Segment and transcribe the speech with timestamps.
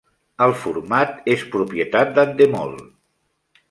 [0.45, 2.79] El format és propietat d'Endemol.